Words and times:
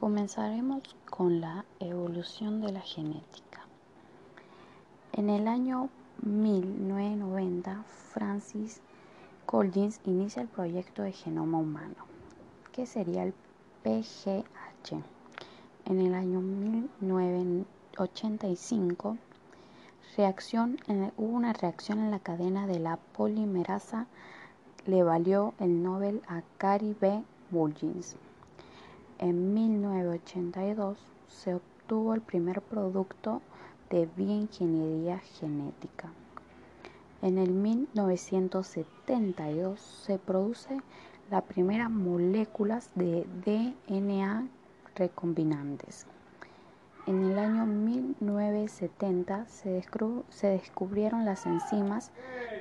Comenzaremos 0.00 0.82
con 1.10 1.40
la 1.42 1.66
evolución 1.78 2.62
de 2.62 2.72
la 2.72 2.80
genética. 2.80 3.66
En 5.12 5.28
el 5.28 5.46
año 5.46 5.90
1990, 6.22 7.84
Francis 8.14 8.80
Collins 9.44 10.00
inicia 10.06 10.40
el 10.40 10.48
proyecto 10.48 11.02
de 11.02 11.12
genoma 11.12 11.58
humano, 11.58 12.06
que 12.72 12.86
sería 12.86 13.24
el 13.24 13.34
PGH. 13.82 15.02
En 15.84 16.00
el 16.00 16.14
año 16.14 16.40
1985, 16.40 19.18
reacción 20.16 20.78
hubo 21.18 21.36
una 21.36 21.52
reacción 21.52 21.98
en 21.98 22.10
la 22.10 22.20
cadena 22.20 22.66
de 22.66 22.78
la 22.78 22.96
polimerasa, 22.96 24.06
le 24.86 25.02
valió 25.02 25.52
el 25.58 25.82
Nobel 25.82 26.22
a 26.26 26.40
Cary 26.56 26.96
B. 26.98 27.22
Mullins. 27.50 28.16
En 29.20 29.52
1982 29.52 30.98
se 31.28 31.54
obtuvo 31.54 32.14
el 32.14 32.22
primer 32.22 32.62
producto 32.62 33.42
de 33.90 34.08
bioingeniería 34.16 35.18
genética. 35.18 36.10
En 37.20 37.36
el 37.36 37.50
1972 37.50 39.78
se 39.78 40.18
produce 40.18 40.80
la 41.30 41.42
primera 41.42 41.90
moléculas 41.90 42.88
de 42.94 43.26
DNA 43.44 44.48
recombinantes. 44.94 46.06
En 47.06 47.22
el 47.22 47.38
año 47.38 47.66
1970 47.66 49.44
se, 49.48 49.84
se, 50.30 50.46
descubrieron 50.46 51.26
las 51.26 51.44
enzimas 51.44 52.10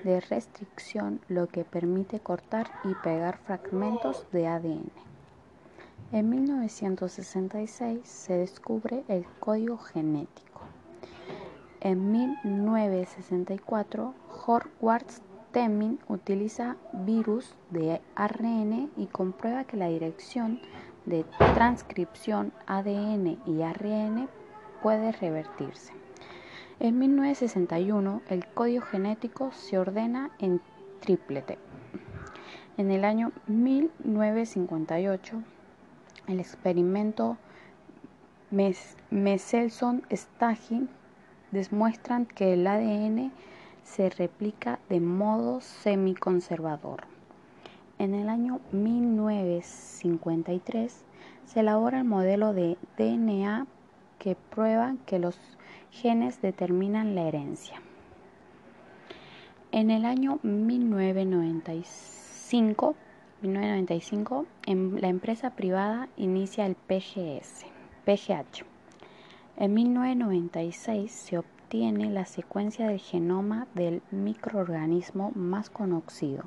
de 0.03 0.19
restricción, 0.19 1.21
lo 1.29 1.47
que 1.47 1.63
permite 1.63 2.19
cortar 2.19 2.69
y 2.83 2.93
pegar 2.95 3.37
fragmentos 3.37 4.27
de 4.33 4.47
ADN. 4.47 5.08
En 6.11 6.27
1966 6.31 7.99
se 8.03 8.33
descubre 8.33 9.03
el 9.09 9.27
código 9.39 9.77
genético. 9.77 10.61
En 11.81 12.11
1964, 12.11 14.15
Howard 14.47 15.05
Temin 15.51 15.99
utiliza 16.07 16.77
virus 16.93 17.53
de 17.69 18.01
ARN 18.15 18.89
y 18.97 19.05
comprueba 19.05 19.65
que 19.65 19.77
la 19.77 19.89
dirección 19.89 20.59
de 21.05 21.25
transcripción 21.37 22.53
ADN 22.65 23.37
y 23.45 23.61
ARN 23.61 24.27
puede 24.81 25.11
revertirse. 25.11 25.93
En 26.79 26.97
1961, 26.97 28.23
el 28.29 28.47
código 28.47 28.81
genético 28.81 29.51
se 29.51 29.77
ordena 29.77 30.31
en 30.39 30.59
triplete. 31.01 31.59
En 32.77 32.89
el 32.89 33.05
año 33.05 33.31
1958, 33.45 35.43
el 36.29 36.39
experimento 36.39 37.37
Meselson-Stagin 38.51 40.89
demuestran 41.51 42.25
que 42.25 42.53
el 42.53 42.65
ADN 42.67 43.33
se 43.83 44.09
replica 44.11 44.79
de 44.89 44.99
modo 44.99 45.61
semiconservador. 45.61 47.05
En 47.97 48.13
el 48.13 48.29
año 48.29 48.59
1953 48.71 51.03
se 51.45 51.59
elabora 51.59 51.97
el 51.97 52.05
modelo 52.05 52.53
de 52.53 52.77
DNA 52.97 53.65
que 54.19 54.35
prueba 54.35 54.95
que 55.05 55.19
los 55.19 55.37
genes 55.91 56.41
determinan 56.41 57.15
la 57.15 57.23
herencia. 57.23 57.81
En 59.71 59.91
el 59.91 60.03
año 60.05 60.39
1995 60.43 62.95
1995, 63.41 64.45
la 64.99 65.07
empresa 65.07 65.51
privada 65.51 66.09
inicia 66.17 66.65
el 66.65 66.75
PGS, 66.75 67.65
PGH. 68.03 68.65
En 69.55 69.73
1996 69.73 71.09
se 71.09 71.37
obtiene 71.37 72.09
la 72.09 72.25
secuencia 72.25 72.87
del 72.87 72.99
genoma 72.99 73.67
del 73.75 74.01
microorganismo 74.11 75.31
más 75.35 75.69
conocido, 75.69 76.43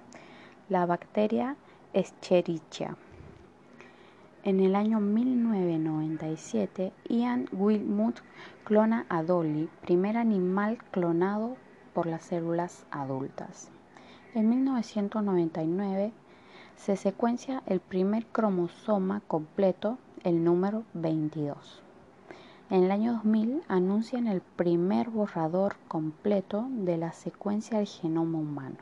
la 0.69 0.85
bacteria 0.85 1.57
Escherichia. 1.95 2.99
En 4.45 4.61
el 4.61 4.75
año 4.75 5.01
1997, 5.01 6.93
Ian 7.09 7.49
Wilmut 7.53 8.19
clona 8.65 9.07
a 9.09 9.23
Dolly, 9.23 9.71
primer 9.81 10.19
animal 10.19 10.77
clonado 10.91 11.57
por 11.95 12.05
las 12.05 12.25
células 12.25 12.85
adultas. 12.91 13.71
En 14.35 14.51
1999, 14.51 16.13
se 16.77 16.97
secuencia 16.97 17.63
el 17.67 17.81
primer 17.81 18.27
cromosoma 18.27 19.23
completo, 19.29 19.99
el 20.25 20.45
número 20.45 20.85
22. 20.95 21.83
En 22.71 22.85
el 22.85 22.91
año 22.91 23.13
2000 23.13 23.63
anuncian 23.69 24.27
el 24.27 24.41
primer 24.41 25.11
borrador 25.11 25.77
completo 25.89 26.67
de 26.71 26.97
la 26.97 27.13
secuencia 27.13 27.79
del 27.79 27.87
genoma 27.87 28.39
humano. 28.39 28.77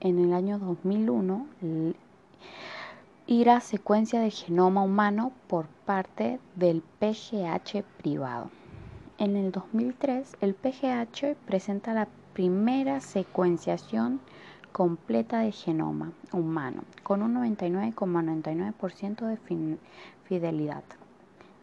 En 0.00 0.18
el 0.18 0.32
año 0.32 0.58
2001 0.58 1.46
irá 3.26 3.60
secuencia 3.60 4.20
del 4.20 4.32
genoma 4.32 4.82
humano 4.82 5.32
por 5.46 5.66
parte 5.86 6.40
del 6.56 6.82
PGH 7.00 7.82
privado. 7.96 8.50
En 9.18 9.36
el 9.36 9.50
2003 9.50 10.36
el 10.40 10.54
PGH 10.54 11.36
presenta 11.46 11.94
la 11.94 12.06
primera 12.34 13.00
secuenciación 13.00 14.20
completa 14.72 15.40
de 15.40 15.52
genoma 15.52 16.12
humano, 16.32 16.82
con 17.02 17.22
un 17.22 17.34
99,99% 17.34 19.26
de 19.26 19.78
fidelidad. 20.24 20.84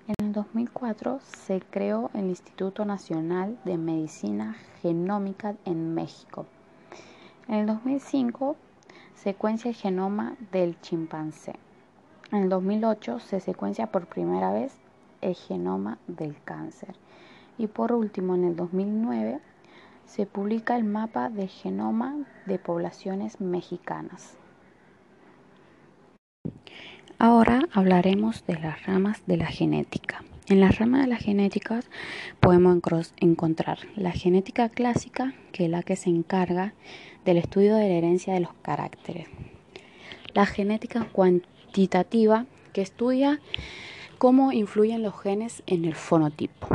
En 0.08 0.16
el 0.28 0.34
2004 0.34 1.20
se 1.22 1.62
creó 1.62 2.12
el 2.14 2.26
Instituto 2.26 2.86
Nacional 2.86 3.58
de 3.66 3.78
Medicina 3.78 4.56
Genómica 4.82 5.56
en 5.66 5.96
México. 5.96 6.46
En 7.48 7.56
el 7.56 7.66
2005 7.66 8.56
secuencia 9.16 9.70
el 9.70 9.76
genoma 9.76 10.36
del 10.52 10.80
chimpancé. 10.82 11.56
En 12.32 12.44
el 12.44 12.50
2008 12.50 13.20
se 13.20 13.40
secuencia 13.40 13.88
por 13.88 14.08
primera 14.08 14.52
vez 14.52 14.76
el 15.22 15.36
genoma 15.36 15.98
del 16.08 16.36
cáncer. 16.44 16.96
Y 17.58 17.68
por 17.68 17.92
último, 17.92 18.36
en 18.36 18.44
el 18.44 18.56
2009 18.56 19.40
se 20.06 20.26
publica 20.26 20.76
el 20.78 20.84
mapa 20.84 21.30
de 21.30 21.48
genoma 21.48 22.16
de 22.46 22.60
poblaciones 22.60 23.42
mexicanas. 23.42 24.38
Ahora 27.18 27.62
hablaremos 27.72 28.46
de 28.46 28.60
las 28.60 28.86
ramas 28.86 29.22
de 29.26 29.38
la 29.38 29.48
genética. 29.48 30.24
En 30.48 30.60
las 30.60 30.78
ramas 30.78 31.02
de 31.02 31.08
la 31.08 31.18
genética 31.18 31.80
podemos 32.40 33.14
encontrar 33.18 33.80
la 33.96 34.12
genética 34.12 34.70
clásica, 34.70 35.34
que 35.52 35.66
es 35.66 35.72
la 35.72 35.82
que 35.82 35.96
se 35.96 36.10
encarga 36.10 36.74
del 37.24 37.38
estudio 37.38 37.76
de 37.76 37.90
la 37.90 37.96
herencia 37.96 38.34
de 38.34 38.42
los 38.42 38.54
caracteres. 38.62 39.28
La 40.34 40.46
genética 40.46 41.06
cuantitativa, 41.12 42.46
que 42.74 42.82
estudia 42.82 43.40
cómo 44.26 44.52
influyen 44.52 45.04
los 45.04 45.22
genes 45.22 45.62
en 45.68 45.86
el 45.86 45.94
fonotipo. 45.94 46.68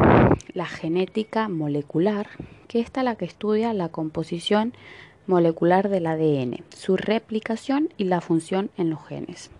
La 0.54 0.66
genética 0.66 1.48
molecular, 1.48 2.28
que 2.68 2.78
esta 2.78 3.02
la 3.02 3.16
que 3.16 3.24
estudia 3.24 3.74
la 3.74 3.88
composición 3.88 4.72
molecular 5.26 5.88
del 5.88 6.06
ADN, 6.06 6.62
su 6.68 6.96
replicación 6.96 7.88
y 7.96 8.04
la 8.04 8.20
función 8.20 8.70
en 8.76 8.88
los 8.88 9.04
genes 9.04 9.50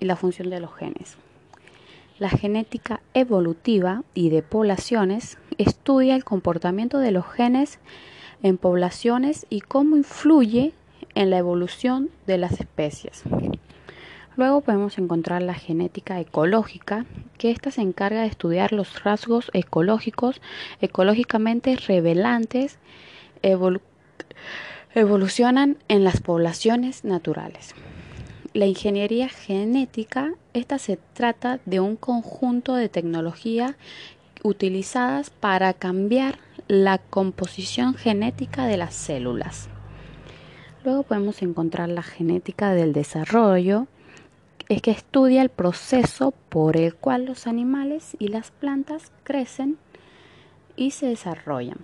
y 0.00 0.06
la 0.06 0.16
función 0.16 0.50
de 0.50 0.58
los 0.58 0.74
genes. 0.74 1.16
La 2.18 2.30
genética 2.30 3.00
evolutiva 3.14 4.02
y 4.12 4.30
de 4.30 4.42
poblaciones 4.42 5.38
estudia 5.56 6.16
el 6.16 6.24
comportamiento 6.24 6.98
de 6.98 7.12
los 7.12 7.28
genes 7.28 7.78
en 8.42 8.58
poblaciones 8.58 9.46
y 9.50 9.60
cómo 9.60 9.96
influye 9.96 10.72
en 11.14 11.30
la 11.30 11.38
evolución 11.38 12.10
de 12.26 12.38
las 12.38 12.58
especies. 12.58 13.22
Luego 14.36 14.62
podemos 14.62 14.98
encontrar 14.98 15.42
la 15.42 15.54
genética 15.54 16.18
ecológica, 16.18 17.06
que 17.38 17.50
ésta 17.50 17.70
se 17.70 17.82
encarga 17.82 18.22
de 18.22 18.26
estudiar 18.26 18.72
los 18.72 19.04
rasgos 19.04 19.50
ecológicos, 19.54 20.40
ecológicamente 20.80 21.76
revelantes, 21.76 22.78
evolucionan 24.94 25.78
en 25.88 26.02
las 26.02 26.20
poblaciones 26.20 27.04
naturales. 27.04 27.74
La 28.54 28.66
ingeniería 28.66 29.28
genética, 29.28 30.34
esta 30.52 30.78
se 30.78 30.98
trata 31.12 31.60
de 31.64 31.80
un 31.80 31.96
conjunto 31.96 32.74
de 32.74 32.88
tecnología 32.88 33.76
utilizadas 34.42 35.30
para 35.30 35.72
cambiar 35.74 36.38
la 36.66 36.98
composición 36.98 37.94
genética 37.94 38.66
de 38.66 38.76
las 38.76 38.94
células. 38.94 39.68
Luego 40.84 41.02
podemos 41.02 41.40
encontrar 41.42 41.88
la 41.88 42.02
genética 42.02 42.74
del 42.74 42.92
desarrollo, 42.92 43.86
es 44.68 44.82
que 44.82 44.90
estudia 44.90 45.42
el 45.42 45.50
proceso 45.50 46.32
por 46.48 46.76
el 46.76 46.94
cual 46.94 47.26
los 47.26 47.46
animales 47.46 48.16
y 48.18 48.28
las 48.28 48.50
plantas 48.50 49.12
crecen 49.22 49.78
y 50.76 50.92
se 50.92 51.06
desarrollan. 51.06 51.78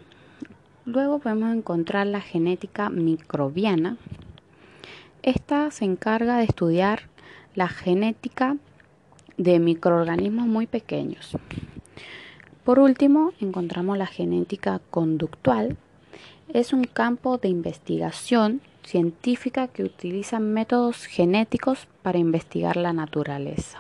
Luego 0.86 1.18
podemos 1.18 1.54
encontrar 1.54 2.06
la 2.06 2.20
genética 2.20 2.88
microbiana. 2.88 3.96
Esta 5.22 5.70
se 5.70 5.84
encarga 5.84 6.38
de 6.38 6.44
estudiar 6.44 7.02
la 7.54 7.68
genética 7.68 8.56
de 9.36 9.58
microorganismos 9.58 10.46
muy 10.46 10.66
pequeños. 10.66 11.36
Por 12.64 12.78
último, 12.78 13.32
encontramos 13.40 13.98
la 13.98 14.06
genética 14.06 14.80
conductual. 14.90 15.76
Es 16.48 16.72
un 16.72 16.84
campo 16.84 17.38
de 17.38 17.48
investigación 17.48 18.60
científica 18.90 19.68
que 19.68 19.84
utiliza 19.84 20.40
métodos 20.40 21.06
genéticos 21.06 21.86
para 22.02 22.18
investigar 22.18 22.76
la 22.76 22.92
naturaleza. 22.92 23.78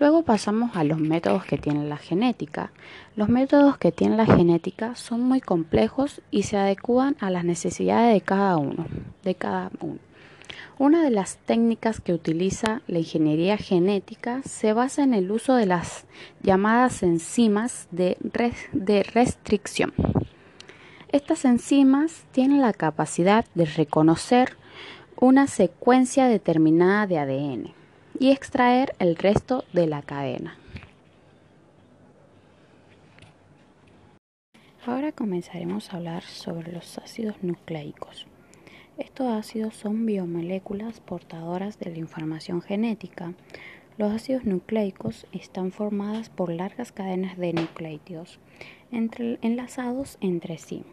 Luego 0.00 0.22
pasamos 0.22 0.76
a 0.76 0.82
los 0.82 0.98
métodos 0.98 1.44
que 1.44 1.56
tiene 1.56 1.88
la 1.88 1.96
genética. 1.96 2.72
Los 3.14 3.28
métodos 3.28 3.78
que 3.78 3.92
tiene 3.92 4.16
la 4.16 4.26
genética 4.26 4.96
son 4.96 5.22
muy 5.22 5.40
complejos 5.40 6.20
y 6.32 6.42
se 6.42 6.56
adecuan 6.56 7.16
a 7.20 7.30
las 7.30 7.44
necesidades 7.44 8.12
de 8.12 8.20
cada 8.20 8.56
uno, 8.56 8.86
de 9.22 9.34
cada 9.36 9.70
uno. 9.80 10.00
Una 10.78 11.02
de 11.02 11.10
las 11.10 11.38
técnicas 11.38 12.00
que 12.00 12.12
utiliza 12.12 12.82
la 12.88 12.98
ingeniería 12.98 13.56
genética 13.56 14.42
se 14.42 14.72
basa 14.72 15.04
en 15.04 15.14
el 15.14 15.30
uso 15.30 15.54
de 15.54 15.66
las 15.66 16.06
llamadas 16.42 17.02
enzimas 17.02 17.88
de 17.92 19.06
restricción. 19.14 19.94
Estas 21.12 21.44
enzimas 21.44 22.24
tienen 22.32 22.60
la 22.60 22.72
capacidad 22.72 23.44
de 23.54 23.64
reconocer 23.64 24.56
una 25.18 25.46
secuencia 25.46 26.26
determinada 26.26 27.06
de 27.06 27.18
ADN 27.18 27.74
y 28.18 28.32
extraer 28.32 28.94
el 28.98 29.14
resto 29.14 29.64
de 29.72 29.86
la 29.86 30.02
cadena. 30.02 30.58
Ahora 34.84 35.12
comenzaremos 35.12 35.92
a 35.92 35.98
hablar 35.98 36.24
sobre 36.24 36.72
los 36.72 36.98
ácidos 36.98 37.36
nucleicos. 37.40 38.26
Estos 38.98 39.28
ácidos 39.28 39.76
son 39.76 40.06
biomoléculas 40.06 41.00
portadoras 41.00 41.78
de 41.78 41.90
la 41.90 41.98
información 41.98 42.62
genética. 42.62 43.32
Los 43.96 44.12
ácidos 44.12 44.44
nucleicos 44.44 45.26
están 45.32 45.70
formados 45.70 46.30
por 46.30 46.50
largas 46.50 46.90
cadenas 46.92 47.36
de 47.36 47.52
nucleótidos 47.52 48.40
enlazados 48.90 50.18
entre 50.20 50.58
sí 50.58 50.84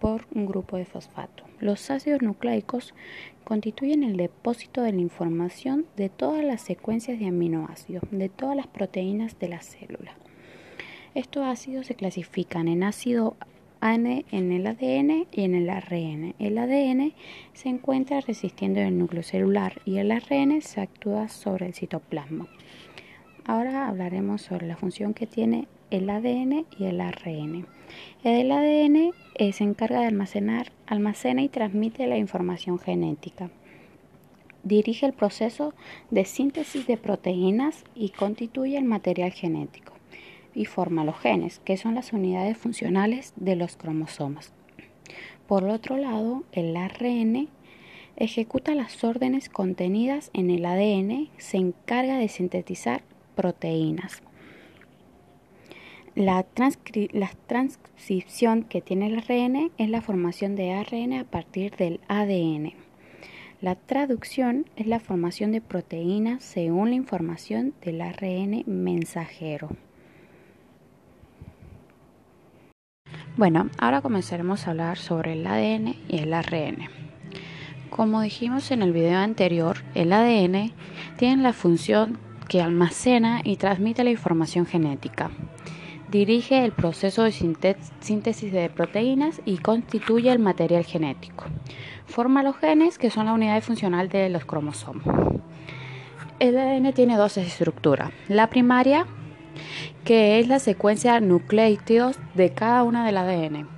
por 0.00 0.26
un 0.34 0.46
grupo 0.46 0.76
de 0.76 0.84
fosfato. 0.84 1.44
Los 1.60 1.90
ácidos 1.90 2.22
nucleicos 2.22 2.92
constituyen 3.44 4.02
el 4.02 4.16
depósito 4.16 4.82
de 4.82 4.92
la 4.92 5.00
información 5.00 5.86
de 5.96 6.08
todas 6.08 6.44
las 6.44 6.60
secuencias 6.60 7.20
de 7.20 7.26
aminoácidos, 7.26 8.02
de 8.10 8.28
todas 8.28 8.56
las 8.56 8.66
proteínas 8.66 9.38
de 9.38 9.48
la 9.48 9.60
célula. 9.62 10.16
Estos 11.14 11.44
ácidos 11.44 11.86
se 11.86 11.94
clasifican 11.94 12.68
en 12.68 12.82
ácido 12.82 13.36
en 13.82 14.52
el 14.52 14.66
ADN 14.66 15.26
y 15.32 15.42
en 15.42 15.54
el 15.54 15.68
ARN. 15.68 16.34
El 16.38 16.56
ADN 16.56 17.12
se 17.52 17.68
encuentra 17.68 18.20
resistiendo 18.20 18.80
en 18.80 18.86
el 18.86 18.98
núcleo 18.98 19.24
celular 19.24 19.82
y 19.84 19.98
el 19.98 20.12
ARN 20.12 20.62
se 20.62 20.80
actúa 20.80 21.28
sobre 21.28 21.66
el 21.66 21.74
citoplasma. 21.74 22.46
Ahora 23.44 23.88
hablaremos 23.88 24.42
sobre 24.42 24.68
la 24.68 24.76
función 24.76 25.14
que 25.14 25.26
tiene 25.26 25.66
el 25.92 26.08
ADN 26.08 26.64
y 26.78 26.84
el 26.86 27.02
ARN. 27.02 27.66
El 28.24 28.50
ADN 28.50 29.12
eh, 29.34 29.52
se 29.52 29.62
encarga 29.62 30.00
de 30.00 30.06
almacenar, 30.06 30.72
almacena 30.86 31.42
y 31.42 31.50
transmite 31.50 32.06
la 32.06 32.16
información 32.16 32.78
genética. 32.78 33.50
Dirige 34.64 35.04
el 35.04 35.12
proceso 35.12 35.74
de 36.10 36.24
síntesis 36.24 36.86
de 36.86 36.96
proteínas 36.96 37.84
y 37.94 38.08
constituye 38.08 38.78
el 38.78 38.84
material 38.84 39.32
genético. 39.32 39.92
Y 40.54 40.64
forma 40.64 41.04
los 41.04 41.18
genes, 41.18 41.60
que 41.62 41.76
son 41.76 41.94
las 41.94 42.14
unidades 42.14 42.56
funcionales 42.56 43.34
de 43.36 43.56
los 43.56 43.76
cromosomas. 43.76 44.54
Por 45.46 45.64
otro 45.64 45.98
lado, 45.98 46.44
el 46.52 46.74
ARN 46.74 47.48
ejecuta 48.16 48.74
las 48.74 49.04
órdenes 49.04 49.50
contenidas 49.50 50.30
en 50.32 50.48
el 50.48 50.64
ADN, 50.64 51.28
se 51.36 51.58
encarga 51.58 52.16
de 52.16 52.28
sintetizar 52.28 53.02
proteínas. 53.34 54.22
La, 56.14 56.42
transcripción 57.46 58.64
que 58.64 58.82
tiene 58.82 59.06
el 59.06 59.16
ARN 59.16 59.70
es 59.78 59.88
la 59.88 60.02
formación 60.02 60.56
de 60.56 60.72
ARN 60.74 61.14
a 61.14 61.24
partir 61.24 61.74
del 61.76 62.00
ADN. 62.06 62.74
La 63.62 63.76
traducción 63.76 64.66
es 64.76 64.86
la 64.86 65.00
formación 65.00 65.52
de 65.52 65.62
proteínas 65.62 66.44
según 66.44 66.90
la 66.90 66.96
información 66.96 67.72
del 67.82 68.02
ARN 68.02 68.62
mensajero. 68.66 69.70
Bueno, 73.38 73.70
ahora 73.78 74.02
comenzaremos 74.02 74.66
a 74.66 74.72
hablar 74.72 74.98
sobre 74.98 75.32
el 75.32 75.46
ADN 75.46 75.96
y 76.08 76.18
el 76.18 76.34
ARN. 76.34 76.90
Como 77.88 78.20
dijimos 78.20 78.70
en 78.70 78.82
el 78.82 78.92
video 78.92 79.18
anterior, 79.18 79.78
el 79.94 80.12
ADN 80.12 80.72
tiene 81.16 81.42
la 81.42 81.54
función 81.54 82.18
que 82.50 82.60
almacena 82.60 83.40
y 83.42 83.56
transmite 83.56 84.04
la 84.04 84.10
información 84.10 84.66
genética 84.66 85.30
dirige 86.12 86.64
el 86.64 86.72
proceso 86.72 87.24
de 87.24 87.32
síntesis 87.32 88.52
de 88.52 88.68
proteínas 88.68 89.40
y 89.46 89.56
constituye 89.56 90.30
el 90.30 90.38
material 90.38 90.84
genético. 90.84 91.46
Forma 92.06 92.42
los 92.42 92.56
genes, 92.58 92.98
que 92.98 93.10
son 93.10 93.26
la 93.26 93.32
unidad 93.32 93.62
funcional 93.62 94.10
de 94.10 94.28
los 94.28 94.44
cromosomas. 94.44 95.06
El 96.38 96.58
ADN 96.58 96.92
tiene 96.92 97.16
dos 97.16 97.38
estructuras. 97.38 98.10
La 98.28 98.50
primaria, 98.50 99.06
que 100.04 100.38
es 100.38 100.48
la 100.48 100.58
secuencia 100.58 101.18
nucleótidos 101.20 102.18
de 102.34 102.52
cada 102.52 102.82
una 102.82 103.06
del 103.06 103.16
ADN. 103.16 103.68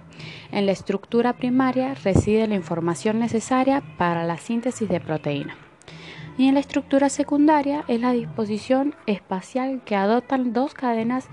En 0.50 0.66
la 0.66 0.72
estructura 0.72 1.34
primaria 1.34 1.94
reside 1.94 2.48
la 2.48 2.56
información 2.56 3.20
necesaria 3.20 3.82
para 3.96 4.24
la 4.24 4.38
síntesis 4.38 4.88
de 4.88 5.00
proteínas. 5.00 5.56
Y 6.36 6.48
en 6.48 6.54
la 6.54 6.60
estructura 6.60 7.10
secundaria 7.10 7.84
es 7.86 8.00
la 8.00 8.10
disposición 8.10 8.96
espacial 9.06 9.82
que 9.84 9.94
adoptan 9.94 10.52
dos 10.52 10.74
cadenas 10.74 11.28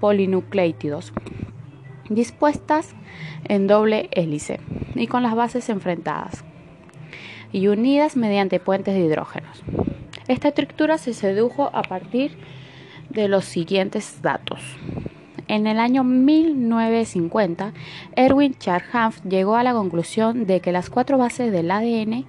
polinucleótidos 0.00 1.12
dispuestas 2.10 2.90
en 3.44 3.66
doble 3.66 4.08
hélice 4.12 4.60
y 4.94 5.06
con 5.06 5.22
las 5.22 5.34
bases 5.34 5.68
enfrentadas 5.68 6.44
y 7.52 7.68
unidas 7.68 8.16
mediante 8.16 8.60
puentes 8.60 8.94
de 8.94 9.00
hidrógenos. 9.00 9.62
Esta 10.28 10.48
estructura 10.48 10.98
se 10.98 11.14
sedujo 11.14 11.70
a 11.72 11.82
partir 11.82 12.36
de 13.08 13.28
los 13.28 13.44
siguientes 13.44 14.20
datos. 14.22 14.60
En 15.48 15.66
el 15.66 15.80
año 15.80 16.04
1950, 16.04 17.72
Erwin 18.14 18.54
Charhanf 18.54 19.24
llegó 19.24 19.56
a 19.56 19.64
la 19.64 19.72
conclusión 19.72 20.46
de 20.46 20.60
que 20.60 20.70
las 20.70 20.90
cuatro 20.90 21.18
bases 21.18 21.50
del 21.50 21.72
ADN 21.72 22.24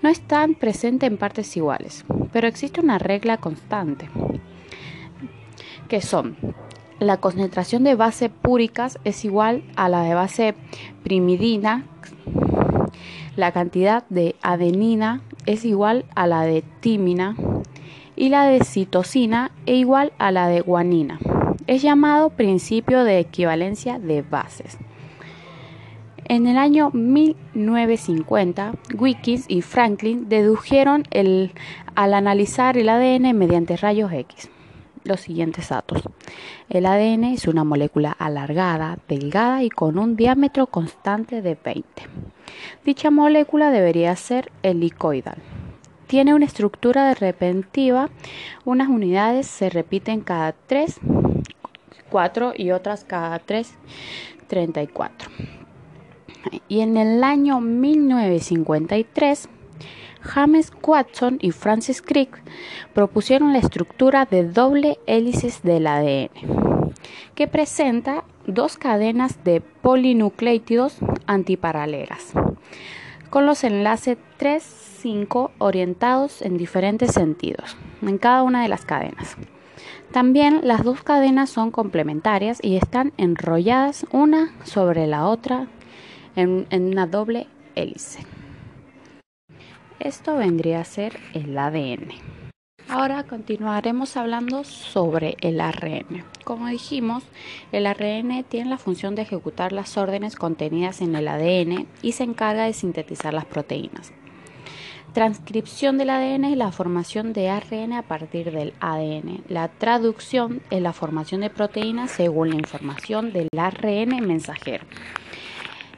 no 0.00 0.08
están 0.08 0.54
presentes 0.54 1.10
en 1.10 1.18
partes 1.18 1.54
iguales, 1.54 2.06
pero 2.32 2.48
existe 2.48 2.80
una 2.80 2.98
regla 2.98 3.36
constante, 3.36 4.08
que 5.88 6.00
son 6.00 6.36
la 7.02 7.16
concentración 7.18 7.84
de 7.84 7.94
base 7.94 8.28
púricas 8.28 8.98
es 9.04 9.24
igual 9.24 9.62
a 9.76 9.88
la 9.88 10.02
de 10.02 10.14
base 10.14 10.54
primidina, 11.02 11.84
la 13.36 13.52
cantidad 13.52 14.04
de 14.08 14.36
adenina 14.42 15.22
es 15.46 15.64
igual 15.64 16.04
a 16.14 16.26
la 16.26 16.42
de 16.42 16.62
tímina 16.80 17.34
y 18.14 18.28
la 18.28 18.44
de 18.44 18.62
citosina 18.64 19.50
es 19.66 19.78
igual 19.78 20.12
a 20.18 20.30
la 20.30 20.48
de 20.48 20.60
guanina. 20.60 21.18
Es 21.66 21.80
llamado 21.82 22.30
principio 22.30 23.04
de 23.04 23.18
equivalencia 23.20 23.98
de 23.98 24.22
bases. 24.22 24.78
En 26.26 26.46
el 26.46 26.56
año 26.56 26.90
1950, 26.92 28.74
Wilkins 28.96 29.46
y 29.48 29.62
Franklin 29.62 30.28
dedujeron 30.28 31.02
el, 31.10 31.52
al 31.94 32.14
analizar 32.14 32.78
el 32.78 32.88
ADN 32.88 33.36
mediante 33.36 33.76
rayos 33.76 34.12
X 34.12 34.50
los 35.04 35.20
siguientes 35.20 35.68
datos. 35.68 36.02
El 36.68 36.86
ADN 36.86 37.24
es 37.24 37.46
una 37.46 37.64
molécula 37.64 38.12
alargada, 38.12 38.98
delgada 39.08 39.62
y 39.62 39.70
con 39.70 39.98
un 39.98 40.16
diámetro 40.16 40.66
constante 40.66 41.42
de 41.42 41.56
20. 41.62 41.84
Dicha 42.84 43.10
molécula 43.10 43.70
debería 43.70 44.14
ser 44.16 44.50
helicoidal. 44.62 45.38
Tiene 46.06 46.34
una 46.34 46.44
estructura 46.44 47.08
de 47.08 47.14
repentiva, 47.14 48.10
unas 48.64 48.88
unidades 48.88 49.46
se 49.46 49.70
repiten 49.70 50.20
cada 50.20 50.52
3, 50.52 51.00
4 52.10 52.52
y 52.56 52.70
otras 52.72 53.04
cada 53.04 53.38
3, 53.38 53.72
34. 54.46 55.30
Y 56.68 56.80
en 56.80 56.96
el 56.96 57.24
año 57.24 57.60
1953 57.60 59.48
James 60.22 60.72
Watson 60.82 61.38
y 61.40 61.50
Francis 61.50 62.00
Crick 62.00 62.42
propusieron 62.94 63.52
la 63.52 63.58
estructura 63.58 64.24
de 64.24 64.44
doble 64.44 64.98
hélices 65.06 65.62
del 65.62 65.86
ADN, 65.86 66.30
que 67.34 67.48
presenta 67.48 68.24
dos 68.46 68.76
cadenas 68.76 69.44
de 69.44 69.60
polinucleótidos 69.60 70.96
antiparalelas, 71.26 72.32
con 73.30 73.46
los 73.46 73.64
enlaces 73.64 74.18
3-5 74.38 75.50
orientados 75.58 76.42
en 76.42 76.56
diferentes 76.56 77.12
sentidos 77.12 77.76
en 78.02 78.18
cada 78.18 78.42
una 78.42 78.62
de 78.62 78.68
las 78.68 78.84
cadenas. 78.84 79.36
También 80.12 80.60
las 80.62 80.84
dos 80.84 81.02
cadenas 81.02 81.50
son 81.50 81.70
complementarias 81.70 82.58
y 82.62 82.76
están 82.76 83.12
enrolladas 83.16 84.06
una 84.12 84.52
sobre 84.64 85.06
la 85.06 85.26
otra 85.26 85.66
en 86.36 86.66
una 86.70 87.06
doble 87.06 87.46
hélice. 87.74 88.20
Esto 90.04 90.36
vendría 90.36 90.80
a 90.80 90.84
ser 90.84 91.20
el 91.32 91.56
ADN. 91.56 92.08
Ahora 92.88 93.22
continuaremos 93.22 94.16
hablando 94.16 94.64
sobre 94.64 95.36
el 95.40 95.60
ARN. 95.60 96.24
Como 96.42 96.66
dijimos, 96.66 97.22
el 97.70 97.86
ARN 97.86 98.42
tiene 98.48 98.68
la 98.68 98.78
función 98.78 99.14
de 99.14 99.22
ejecutar 99.22 99.70
las 99.70 99.96
órdenes 99.96 100.34
contenidas 100.34 101.02
en 101.02 101.14
el 101.14 101.28
ADN 101.28 101.86
y 102.02 102.12
se 102.12 102.24
encarga 102.24 102.64
de 102.64 102.72
sintetizar 102.72 103.32
las 103.32 103.44
proteínas. 103.44 104.12
Transcripción 105.12 105.98
del 105.98 106.10
ADN 106.10 106.46
es 106.46 106.56
la 106.56 106.72
formación 106.72 107.32
de 107.32 107.50
ARN 107.50 107.92
a 107.92 108.02
partir 108.02 108.50
del 108.50 108.74
ADN. 108.80 109.44
La 109.46 109.68
traducción 109.68 110.62
es 110.70 110.82
la 110.82 110.92
formación 110.92 111.42
de 111.42 111.50
proteínas 111.50 112.10
según 112.10 112.50
la 112.50 112.56
información 112.56 113.32
del 113.32 113.46
ARN 113.56 114.26
mensajero. 114.26 114.84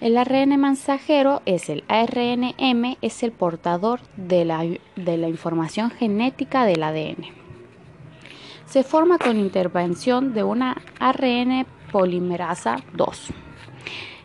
El 0.01 0.19
ARN 0.19 0.61
mensajero 0.61 1.41
es 1.47 1.71
el 1.71 1.85
ARNM, 1.89 2.97
es 3.01 3.23
el 3.23 3.33
portador 3.33 4.01
de 4.17 4.45
la, 4.45 5.29
información 5.29 5.91
genética 5.91 6.65
del 6.65 6.83
ADN. 6.83 7.27
Se 8.67 8.83
forma 8.83 9.19
con 9.19 9.39
intervención 9.39 10.35
de 10.35 10.43
una 10.43 10.83
ARN 10.99 11.65
polimerasa 11.93 12.83
2 12.95 13.31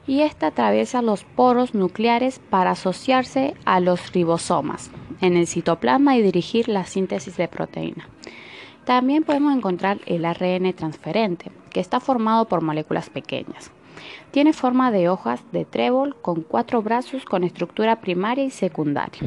y 0.07 0.21
esta 0.21 0.47
atraviesa 0.47 1.03
los 1.03 1.23
poros 1.23 1.75
nucleares 1.75 2.39
para 2.49 2.71
asociarse 2.71 3.53
a 3.63 3.79
los 3.79 4.11
ribosomas 4.11 4.89
en 5.21 5.37
el 5.37 5.45
citoplasma 5.45 6.17
y 6.17 6.23
dirigir 6.23 6.67
la 6.67 6.85
síntesis 6.85 7.37
de 7.37 7.47
proteína. 7.47 8.09
También 8.85 9.23
podemos 9.23 9.55
encontrar 9.55 9.99
el 10.07 10.25
ARN 10.25 10.73
transferente, 10.73 11.51
que 11.69 11.79
está 11.79 11.99
formado 11.99 12.47
por 12.47 12.61
moléculas 12.61 13.11
pequeñas. 13.11 13.71
Tiene 14.31 14.53
forma 14.53 14.91
de 14.91 15.09
hojas 15.09 15.41
de 15.51 15.65
trébol 15.65 16.15
con 16.21 16.41
cuatro 16.41 16.81
brazos 16.81 17.25
con 17.25 17.43
estructura 17.43 18.01
primaria 18.01 18.43
y 18.43 18.51
secundaria. 18.51 19.21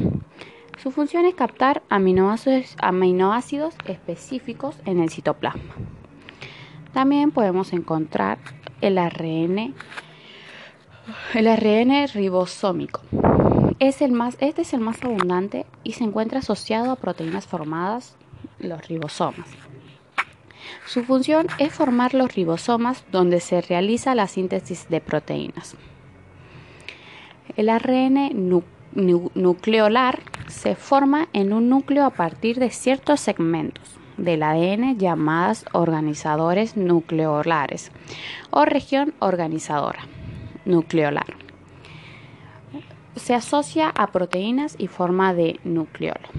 Su 0.81 0.91
función 0.91 1.25
es 1.25 1.35
captar 1.35 1.83
aminoácidos, 1.89 3.75
específicos 3.85 4.75
en 4.85 4.99
el 4.99 5.09
citoplasma. 5.09 5.75
También 6.93 7.31
podemos 7.31 7.73
encontrar 7.73 8.37
el 8.81 8.97
ARN 8.97 9.73
el 11.33 11.47
ARN 11.47 12.07
ribosómico 12.13 13.01
es 13.79 14.01
el 14.01 14.11
más, 14.13 14.37
este 14.39 14.61
es 14.61 14.73
el 14.73 14.79
más 14.79 15.03
abundante 15.03 15.65
y 15.83 15.93
se 15.93 16.03
encuentra 16.03 16.39
asociado 16.39 16.91
a 16.91 16.95
proteínas 16.95 17.45
formadas, 17.45 18.15
los 18.59 18.87
ribosomas. 18.87 19.47
Su 20.85 21.03
función 21.03 21.47
es 21.59 21.73
formar 21.73 22.13
los 22.13 22.33
ribosomas 22.35 23.05
donde 23.11 23.39
se 23.39 23.61
realiza 23.61 24.15
la 24.15 24.27
síntesis 24.27 24.89
de 24.89 25.01
proteínas. 25.01 25.75
El 27.55 27.69
ARN 27.69 28.61
nucleolar 28.93 30.19
se 30.47 30.75
forma 30.75 31.27
en 31.33 31.53
un 31.53 31.69
núcleo 31.69 32.05
a 32.05 32.09
partir 32.11 32.59
de 32.59 32.69
ciertos 32.69 33.19
segmentos 33.19 33.97
del 34.17 34.43
ADN 34.43 34.97
llamadas 34.97 35.65
organizadores 35.71 36.77
nucleolares 36.77 37.91
o 38.51 38.65
región 38.65 39.13
organizadora 39.19 40.07
nucleolar. 40.65 41.35
Se 43.15 43.33
asocia 43.33 43.89
a 43.89 44.07
proteínas 44.07 44.75
y 44.77 44.87
forma 44.87 45.33
de 45.33 45.59
nucleolo. 45.63 46.29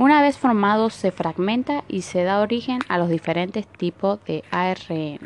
Una 0.00 0.22
vez 0.22 0.38
formado 0.38 0.88
se 0.88 1.12
fragmenta 1.12 1.84
y 1.86 2.00
se 2.00 2.24
da 2.24 2.40
origen 2.40 2.78
a 2.88 2.96
los 2.96 3.10
diferentes 3.10 3.66
tipos 3.66 4.18
de 4.24 4.42
ARN. 4.50 5.18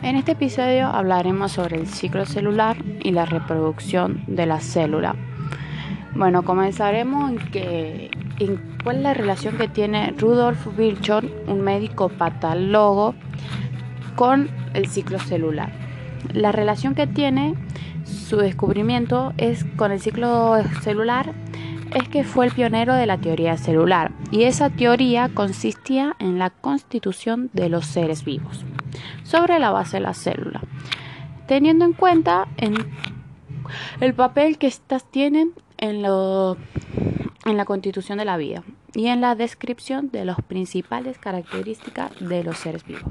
En 0.00 0.16
este 0.16 0.32
episodio 0.32 0.86
hablaremos 0.86 1.52
sobre 1.52 1.76
el 1.76 1.86
ciclo 1.86 2.24
celular 2.24 2.78
y 3.02 3.10
la 3.10 3.26
reproducción 3.26 4.24
de 4.26 4.46
la 4.46 4.60
célula. 4.60 5.14
Bueno, 6.14 6.44
comenzaremos 6.44 7.30
en, 7.30 7.38
que, 7.50 8.10
cuál 8.82 8.96
es 8.96 9.02
la 9.02 9.12
relación 9.12 9.58
que 9.58 9.68
tiene 9.68 10.14
Rudolf 10.16 10.66
Virchow, 10.78 11.20
un 11.46 11.60
médico 11.60 12.08
patólogo, 12.08 13.14
con 14.16 14.48
el 14.72 14.86
ciclo 14.86 15.18
celular. 15.18 15.72
La 16.32 16.52
relación 16.52 16.94
que 16.94 17.06
tiene 17.06 17.54
su 18.12 18.36
descubrimiento 18.36 19.32
es 19.38 19.64
con 19.76 19.92
el 19.92 20.00
ciclo 20.00 20.56
celular 20.82 21.32
es 21.94 22.08
que 22.08 22.24
fue 22.24 22.46
el 22.46 22.52
pionero 22.52 22.94
de 22.94 23.06
la 23.06 23.18
teoría 23.18 23.56
celular 23.56 24.12
y 24.30 24.44
esa 24.44 24.70
teoría 24.70 25.28
consistía 25.28 26.16
en 26.18 26.38
la 26.38 26.50
constitución 26.50 27.50
de 27.52 27.68
los 27.68 27.86
seres 27.86 28.24
vivos 28.24 28.64
sobre 29.24 29.58
la 29.58 29.70
base 29.70 29.98
de 29.98 30.02
la 30.02 30.14
célula, 30.14 30.62
teniendo 31.46 31.84
en 31.84 31.92
cuenta 31.92 32.48
en 32.56 32.74
el 34.00 34.14
papel 34.14 34.58
que 34.58 34.66
estas 34.66 35.04
tienen 35.04 35.52
en 35.78 36.02
la 36.02 37.64
constitución 37.64 38.18
de 38.18 38.24
la 38.24 38.36
vida 38.36 38.62
y 38.94 39.06
en 39.06 39.20
la 39.20 39.34
descripción 39.34 40.10
de 40.10 40.24
las 40.24 40.40
principales 40.42 41.18
características 41.18 42.12
de 42.20 42.44
los 42.44 42.58
seres 42.58 42.84
vivos. 42.84 43.04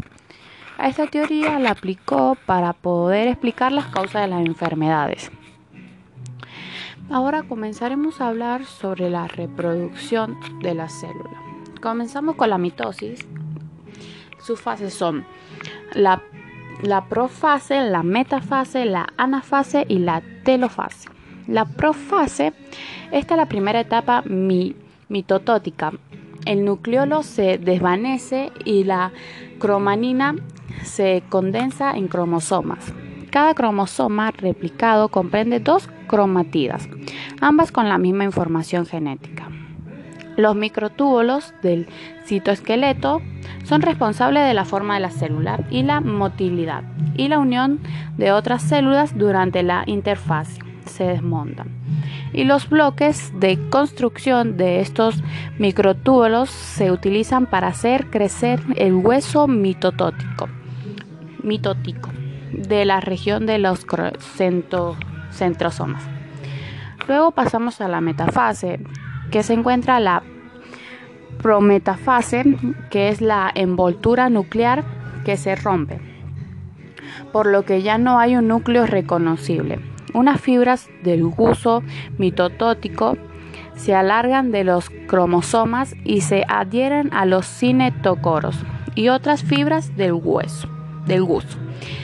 A 0.81 0.87
esta 0.87 1.05
teoría 1.05 1.59
la 1.59 1.69
aplicó 1.69 2.35
para 2.47 2.73
poder 2.73 3.27
explicar 3.27 3.71
las 3.71 3.85
causas 3.85 4.23
de 4.23 4.27
las 4.29 4.43
enfermedades. 4.43 5.31
Ahora 7.11 7.43
comenzaremos 7.43 8.19
a 8.19 8.29
hablar 8.29 8.65
sobre 8.65 9.11
la 9.11 9.27
reproducción 9.27 10.39
de 10.63 10.73
la 10.73 10.89
célula. 10.89 11.39
Comenzamos 11.83 12.35
con 12.35 12.49
la 12.49 12.57
mitosis. 12.57 13.27
Sus 14.39 14.59
fases 14.59 14.95
son 14.95 15.23
la, 15.93 16.19
profase, 17.07 17.79
la 17.81 18.01
metafase, 18.01 18.85
la 18.85 19.07
anafase 19.17 19.85
y 19.87 19.99
la 19.99 20.23
telofase. 20.43 21.09
La 21.47 21.65
profase, 21.65 22.53
esta 23.11 23.35
es 23.35 23.37
la 23.37 23.45
primera 23.45 23.81
etapa 23.81 24.23
mitotótica. 25.09 25.91
El 26.45 26.65
nucleolo 26.65 27.23
se 27.23 27.57
desvanece 27.57 28.51
y 28.65 28.83
la 28.83 29.11
cromanina 29.59 30.35
se 30.83 31.23
condensa 31.29 31.91
en 31.91 32.07
cromosomas. 32.07 32.93
Cada 33.29 33.53
cromosoma 33.53 34.31
replicado 34.31 35.09
comprende 35.09 35.59
dos 35.59 35.87
cromatidas, 36.07 36.89
ambas 37.39 37.71
con 37.71 37.87
la 37.87 37.97
misma 37.97 38.25
información 38.25 38.85
genética. 38.85 39.47
Los 40.35 40.55
microtúbulos 40.55 41.53
del 41.61 41.87
citoesqueleto 42.25 43.21
son 43.63 43.81
responsables 43.81 44.45
de 44.45 44.53
la 44.53 44.65
forma 44.65 44.95
de 44.95 45.01
la 45.01 45.11
célula 45.11 45.59
y 45.69 45.83
la 45.83 46.01
motilidad 46.01 46.83
y 47.15 47.27
la 47.27 47.39
unión 47.39 47.79
de 48.17 48.31
otras 48.31 48.63
células 48.63 49.17
durante 49.17 49.63
la 49.63 49.83
interfase 49.85 50.61
se 50.85 51.03
desmontan. 51.05 51.69
Y 52.33 52.45
los 52.45 52.69
bloques 52.69 53.33
de 53.39 53.59
construcción 53.69 54.57
de 54.57 54.79
estos 54.79 55.21
microtúbulos 55.59 56.49
se 56.49 56.91
utilizan 56.91 57.45
para 57.45 57.67
hacer 57.67 58.09
crecer 58.09 58.61
el 58.77 58.93
hueso 58.93 59.47
mitotótico 59.47 60.49
de 62.51 62.85
la 62.85 63.01
región 63.01 63.45
de 63.45 63.57
los 63.57 63.85
centrosomas. 65.31 66.03
Luego 67.07 67.31
pasamos 67.31 67.81
a 67.81 67.87
la 67.87 67.99
metafase, 67.99 68.79
que 69.31 69.43
se 69.43 69.53
encuentra 69.53 69.99
la 69.99 70.23
prometafase, 71.41 72.57
que 72.89 73.09
es 73.09 73.21
la 73.21 73.51
envoltura 73.53 74.29
nuclear 74.29 74.83
que 75.25 75.37
se 75.37 75.55
rompe, 75.55 75.99
por 77.31 77.47
lo 77.47 77.63
que 77.63 77.81
ya 77.81 77.97
no 77.97 78.19
hay 78.19 78.35
un 78.35 78.47
núcleo 78.47 78.85
reconocible. 78.85 79.79
Unas 80.13 80.41
fibras 80.41 80.89
del 81.03 81.23
guso 81.25 81.83
mitotótico 82.17 83.17
se 83.75 83.95
alargan 83.95 84.51
de 84.51 84.63
los 84.63 84.89
cromosomas 85.07 85.95
y 86.03 86.21
se 86.21 86.45
adhieren 86.47 87.13
a 87.13 87.25
los 87.25 87.47
cinetocoros 87.47 88.57
y 88.95 89.09
otras 89.09 89.43
fibras 89.43 89.95
del 89.95 90.13
hueso 90.13 90.67
del. 91.05 91.25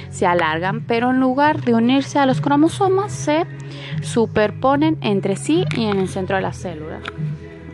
Se 0.10 0.26
alargan, 0.26 0.82
pero 0.82 1.12
en 1.12 1.20
lugar 1.20 1.62
de 1.62 1.74
unirse 1.74 2.18
a 2.18 2.26
los 2.26 2.42
cromosomas, 2.42 3.12
se 3.12 3.46
superponen 4.02 4.98
entre 5.02 5.36
sí 5.36 5.66
y 5.76 5.86
en 5.86 6.00
el 6.00 6.08
centro 6.08 6.38
de 6.38 6.42
la 6.42 6.54
célula. 6.54 7.00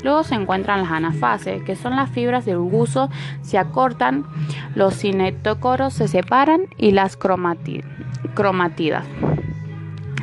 Luego 0.04 0.24
se 0.24 0.36
encuentran 0.36 0.82
las 0.82 0.92
anafases, 0.92 1.64
que 1.64 1.78
son 1.78 1.96
las 1.96 2.10
fibras 2.10 2.44
del 2.44 2.58
guso, 2.58 3.10
se 3.42 3.58
acortan, 3.58 4.26
los 4.76 4.96
cinetocoros 4.98 5.94
se 5.94 6.10
separan 6.10 6.64
y 6.78 6.92
las 6.92 7.16
cromatidas 7.16 7.86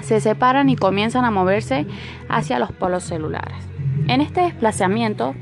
se 0.02 0.21
separan 0.21 0.69
y 0.69 0.76
comienzan 0.76 1.25
a 1.25 1.30
moverse 1.30 1.87
hacia 2.28 2.59
los 2.59 2.73
polos 2.73 3.04
celulares. 3.04 3.59
En 4.09 4.21
este 4.21 4.40
desplazamiento 4.42 5.35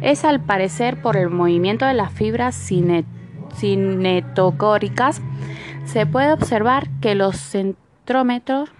es 0.00 0.24
al 0.24 0.40
parecer 0.40 1.00
por 1.00 1.16
el 1.16 1.30
movimiento 1.30 1.84
de 1.84 1.94
las 1.94 2.12
fibras 2.12 2.54
cinetocóricas, 3.54 5.22
se 5.84 6.06
puede 6.06 6.32
observar 6.32 6.88
que 7.00 7.14
los 7.14 7.36
centrómetros 7.36 8.70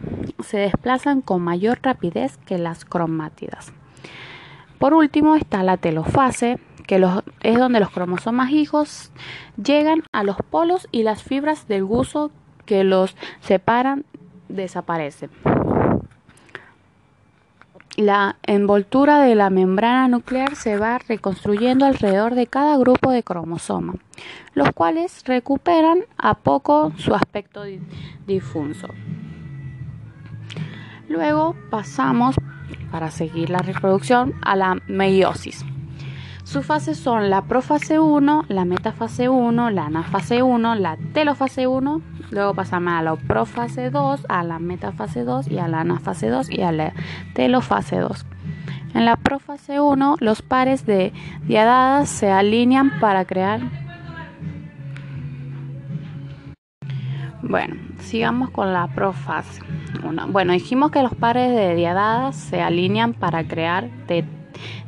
se 0.44 0.58
desplazan 0.58 1.22
con 1.22 1.42
mayor 1.42 1.80
rapidez 1.82 2.36
que 2.38 2.58
las 2.58 2.84
cromátidas. 2.84 3.72
Por 4.78 4.94
último 4.94 5.36
está 5.36 5.62
la 5.62 5.76
telofase, 5.76 6.58
que 6.86 7.04
es 7.42 7.58
donde 7.58 7.80
los 7.80 7.90
cromosomas 7.90 8.50
hijos 8.50 9.12
llegan 9.62 10.02
a 10.12 10.24
los 10.24 10.36
polos 10.38 10.88
y 10.90 11.02
las 11.02 11.22
fibras 11.22 11.68
del 11.68 11.84
guso 11.84 12.30
que 12.64 12.84
los 12.84 13.16
separan 13.40 14.04
desaparecen. 14.50 15.30
la 17.96 18.36
envoltura 18.44 19.20
de 19.20 19.34
la 19.34 19.50
membrana 19.50 20.08
nuclear 20.08 20.56
se 20.56 20.78
va 20.78 20.98
reconstruyendo 20.98 21.84
alrededor 21.84 22.34
de 22.34 22.46
cada 22.46 22.78
grupo 22.78 23.10
de 23.10 23.22
cromosomas, 23.22 23.96
los 24.54 24.72
cuales 24.72 25.22
recuperan 25.26 26.00
a 26.16 26.34
poco 26.34 26.92
su 26.96 27.14
aspecto 27.14 27.62
difuso. 28.26 28.88
Luego 31.08 31.56
pasamos, 31.70 32.36
para 32.90 33.10
seguir 33.10 33.50
la 33.50 33.58
reproducción, 33.58 34.34
a 34.42 34.56
la 34.56 34.78
meiosis. 34.86 35.64
Sus 36.50 36.66
fases 36.66 36.98
son 36.98 37.30
la 37.30 37.42
profase 37.42 38.00
1, 38.00 38.46
la 38.48 38.64
metafase 38.64 39.28
1, 39.28 39.70
la 39.70 39.86
anafase 39.86 40.42
1, 40.42 40.74
la 40.74 40.96
telofase 41.12 41.68
1, 41.68 42.02
luego 42.32 42.54
pasamos 42.54 42.92
a 42.92 43.02
la 43.02 43.14
profase 43.14 43.90
2, 43.90 44.26
a 44.28 44.42
la 44.42 44.58
metafase 44.58 45.22
2 45.22 45.46
y 45.46 45.58
a 45.58 45.68
la 45.68 45.82
anafase 45.82 46.26
2 46.26 46.50
y 46.50 46.62
a 46.62 46.72
la 46.72 46.92
telofase 47.34 47.98
2. 47.98 48.26
En 48.94 49.04
la 49.04 49.14
profase 49.14 49.78
1, 49.78 50.16
los 50.18 50.42
pares 50.42 50.84
de 50.86 51.12
diadadas 51.46 52.08
se 52.08 52.32
alinean 52.32 52.98
para 52.98 53.24
crear 53.26 53.60
Bueno, 57.42 57.76
sigamos 58.00 58.50
con 58.50 58.72
la 58.72 58.88
profase 58.88 59.62
1. 60.02 60.26
Bueno, 60.32 60.52
dijimos 60.52 60.90
que 60.90 61.04
los 61.04 61.14
pares 61.14 61.54
de 61.54 61.76
diadadas 61.76 62.34
se 62.34 62.60
alinean 62.60 63.14
para 63.14 63.44
crear 63.44 63.88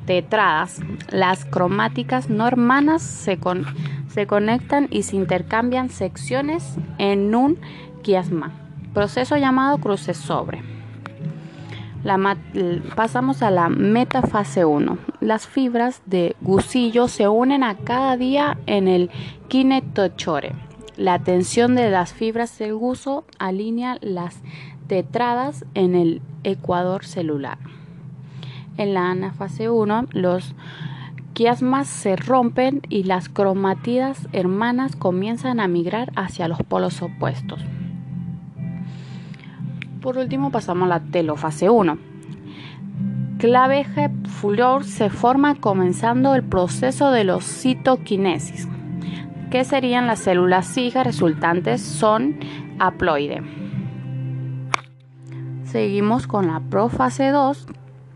tetradas. 0.06 0.80
Las 1.10 1.44
cromáticas 1.44 2.28
no 2.28 2.46
hermanas 2.46 3.02
se, 3.02 3.38
se 4.08 4.26
conectan 4.26 4.88
y 4.90 5.02
se 5.02 5.16
intercambian 5.16 5.90
secciones 5.90 6.76
en 6.98 7.34
un 7.34 7.58
quiasma, 8.02 8.52
proceso 8.92 9.36
llamado 9.36 9.78
cruce 9.78 10.14
sobre. 10.14 10.62
pasamos 12.96 13.42
a 13.42 13.50
la 13.50 13.68
metafase 13.68 14.64
1. 14.64 14.98
Las 15.20 15.46
fibras 15.46 16.02
de 16.06 16.36
gusillo 16.40 17.08
se 17.08 17.28
unen 17.28 17.62
a 17.62 17.76
cada 17.76 18.16
día 18.16 18.58
en 18.66 18.88
el 18.88 19.10
kinetochore. 19.48 20.54
La 20.96 21.20
tensión 21.20 21.74
de 21.74 21.90
las 21.90 22.12
fibras 22.12 22.58
del 22.58 22.74
guso 22.74 23.24
alinea 23.38 23.96
las 24.02 24.42
tetradas 24.88 25.64
en 25.74 25.94
el 25.94 26.20
ecuador 26.44 27.06
celular. 27.06 27.58
En 28.76 28.94
la 28.94 29.10
anafase 29.10 29.68
1, 29.68 30.06
los 30.12 30.54
quiasmas 31.34 31.88
se 31.88 32.16
rompen 32.16 32.82
y 32.88 33.04
las 33.04 33.28
cromatidas 33.28 34.28
hermanas 34.32 34.96
comienzan 34.96 35.60
a 35.60 35.68
migrar 35.68 36.12
hacia 36.16 36.48
los 36.48 36.62
polos 36.62 37.02
opuestos. 37.02 37.64
Por 40.00 40.18
último 40.18 40.50
pasamos 40.50 40.86
a 40.86 40.88
la 40.88 41.00
telofase 41.00 41.70
1. 41.70 41.98
Clave 43.38 43.84
flor 44.24 44.84
se 44.84 45.10
forma 45.10 45.56
comenzando 45.56 46.34
el 46.34 46.42
proceso 46.42 47.10
de 47.10 47.24
los 47.24 47.44
citoquinesis, 47.44 48.68
que 49.50 49.64
serían 49.64 50.06
las 50.06 50.20
células 50.20 50.76
hijas 50.78 51.06
resultantes 51.06 51.82
son 51.82 52.38
haploide. 52.78 53.42
Seguimos 55.64 56.26
con 56.26 56.48
la 56.48 56.60
profase 56.60 57.30
2, 57.30 57.66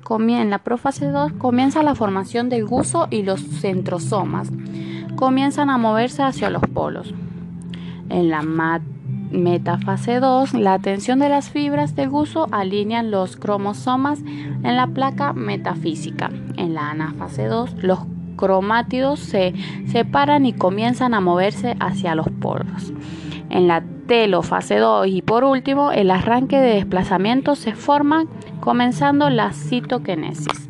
en 0.08 0.50
la 0.50 0.58
profase 0.58 1.06
2 1.06 1.32
comienza 1.32 1.82
la 1.82 1.94
formación 1.94 2.48
del 2.48 2.64
guso 2.64 3.08
y 3.10 3.22
los 3.22 3.40
centrosomas 3.40 4.50
comienzan 5.16 5.68
a 5.68 5.78
moverse 5.78 6.22
hacia 6.22 6.48
los 6.48 6.62
polos. 6.62 7.12
En 8.08 8.30
la 8.30 8.42
metafase 9.32 10.20
2, 10.20 10.54
la 10.54 10.78
tensión 10.78 11.18
de 11.18 11.28
las 11.28 11.50
fibras 11.50 11.96
del 11.96 12.10
guso 12.10 12.46
alinean 12.52 13.10
los 13.10 13.36
cromosomas 13.36 14.20
en 14.20 14.76
la 14.76 14.86
placa 14.86 15.32
metafísica. 15.32 16.30
En 16.56 16.74
la 16.74 16.90
anafase 16.90 17.46
2, 17.46 17.82
los 17.82 17.98
cromátidos 18.36 19.18
se 19.18 19.54
separan 19.86 20.46
y 20.46 20.52
comienzan 20.52 21.14
a 21.14 21.20
moverse 21.20 21.76
hacia 21.80 22.14
los 22.14 22.28
polos. 22.30 22.92
En 23.50 23.66
la 23.66 23.82
telofase 24.06 24.76
2 24.76 25.06
y 25.08 25.22
por 25.22 25.44
último, 25.44 25.92
el 25.92 26.10
arranque 26.10 26.56
de 26.56 26.74
desplazamiento 26.74 27.54
se 27.54 27.74
forma 27.74 28.26
comenzando 28.60 29.30
la 29.30 29.52
citoquinesis. 29.52 30.68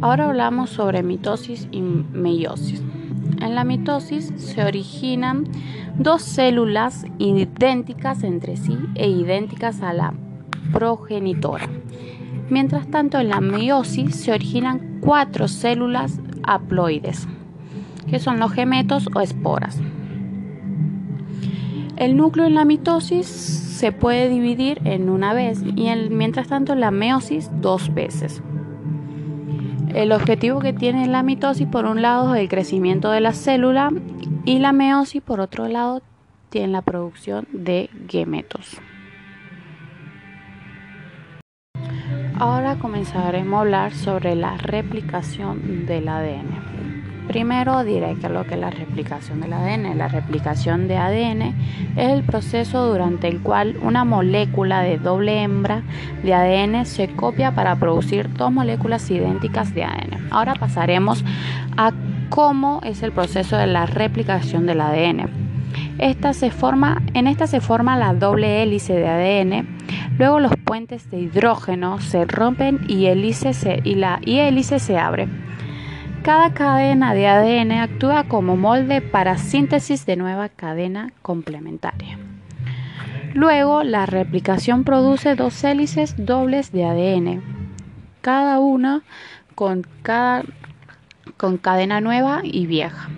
Ahora 0.00 0.26
hablamos 0.26 0.70
sobre 0.70 1.02
mitosis 1.02 1.68
y 1.72 1.80
meiosis. 1.80 2.82
En 3.40 3.54
la 3.54 3.64
mitosis 3.64 4.32
se 4.36 4.64
originan 4.64 5.44
dos 5.96 6.22
células 6.22 7.04
idénticas 7.18 8.22
entre 8.22 8.56
sí 8.56 8.78
e 8.94 9.08
idénticas 9.08 9.82
a 9.82 9.92
la 9.92 10.14
progenitora. 10.72 11.68
Mientras 12.48 12.88
tanto, 12.88 13.18
en 13.18 13.28
la 13.28 13.40
meiosis 13.40 14.14
se 14.14 14.32
originan 14.32 15.00
cuatro 15.00 15.48
células 15.48 16.20
haploides, 16.44 17.28
que 18.10 18.18
son 18.18 18.38
los 18.38 18.52
gemetos 18.52 19.08
o 19.14 19.20
esporas. 19.20 19.80
El 21.96 22.16
núcleo 22.16 22.46
en 22.46 22.54
la 22.54 22.64
mitosis 22.64 23.26
se 23.26 23.92
puede 23.92 24.28
dividir 24.28 24.80
en 24.84 25.08
una 25.08 25.34
vez 25.34 25.62
y 25.76 25.90
mientras 26.10 26.48
tanto 26.48 26.74
la 26.74 26.90
meiosis 26.90 27.50
dos 27.60 27.92
veces. 27.92 28.42
El 29.94 30.12
objetivo 30.12 30.60
que 30.60 30.72
tiene 30.72 31.06
la 31.08 31.22
mitosis 31.22 31.66
por 31.66 31.86
un 31.86 32.02
lado 32.02 32.34
es 32.34 32.42
el 32.42 32.48
crecimiento 32.48 33.10
de 33.10 33.20
la 33.20 33.32
célula 33.32 33.90
y 34.44 34.58
la 34.58 34.72
meiosis 34.72 35.22
por 35.22 35.40
otro 35.40 35.66
lado 35.66 36.02
tiene 36.50 36.68
la 36.68 36.82
producción 36.82 37.46
de 37.52 37.90
gametos. 38.12 38.80
Ahora 42.38 42.78
comenzaremos 42.78 43.58
a 43.58 43.60
hablar 43.62 43.92
sobre 43.92 44.36
la 44.36 44.56
replicación 44.56 45.86
del 45.86 46.08
ADN. 46.08 46.67
Primero 47.28 47.84
diré 47.84 48.14
que 48.14 48.30
lo 48.30 48.44
que 48.44 48.54
es 48.54 48.60
la 48.60 48.70
replicación 48.70 49.42
del 49.42 49.52
ADN. 49.52 49.98
La 49.98 50.08
replicación 50.08 50.88
de 50.88 50.96
ADN 50.96 51.42
es 51.94 52.08
el 52.08 52.22
proceso 52.22 52.86
durante 52.86 53.28
el 53.28 53.42
cual 53.42 53.76
una 53.82 54.04
molécula 54.04 54.80
de 54.80 54.96
doble 54.96 55.42
hembra 55.42 55.82
de 56.22 56.32
ADN 56.32 56.86
se 56.86 57.08
copia 57.08 57.54
para 57.54 57.76
producir 57.76 58.32
dos 58.32 58.50
moléculas 58.50 59.10
idénticas 59.10 59.74
de 59.74 59.84
ADN. 59.84 60.28
Ahora 60.30 60.54
pasaremos 60.54 61.22
a 61.76 61.92
cómo 62.30 62.80
es 62.82 63.02
el 63.02 63.12
proceso 63.12 63.58
de 63.58 63.66
la 63.66 63.84
replicación 63.84 64.64
del 64.64 64.80
ADN. 64.80 65.28
Esta 65.98 66.32
se 66.32 66.50
forma, 66.50 67.02
en 67.12 67.26
esta 67.26 67.46
se 67.46 67.60
forma 67.60 67.98
la 67.98 68.14
doble 68.14 68.62
hélice 68.62 68.94
de 68.94 69.06
ADN. 69.06 69.78
Luego 70.16 70.40
los 70.40 70.52
puentes 70.64 71.10
de 71.10 71.20
hidrógeno 71.20 72.00
se 72.00 72.24
rompen 72.24 72.80
y, 72.88 73.06
hélice 73.06 73.82
y 73.84 73.96
la 73.96 74.18
y 74.24 74.38
hélice 74.38 74.78
se 74.78 74.98
abre. 74.98 75.28
Cada 76.28 76.52
cadena 76.52 77.14
de 77.14 77.26
ADN 77.26 77.72
actúa 77.72 78.24
como 78.24 78.54
molde 78.54 79.00
para 79.00 79.38
síntesis 79.38 80.04
de 80.04 80.16
nueva 80.16 80.50
cadena 80.50 81.10
complementaria. 81.22 82.18
Luego, 83.32 83.82
la 83.82 84.04
replicación 84.04 84.84
produce 84.84 85.36
dos 85.36 85.64
hélices 85.64 86.16
dobles 86.18 86.70
de 86.70 86.84
ADN, 86.84 87.42
cada 88.20 88.58
una 88.58 89.04
con, 89.54 89.86
con 91.38 91.56
cadena 91.56 92.02
nueva 92.02 92.42
y 92.44 92.66
vieja. 92.66 93.08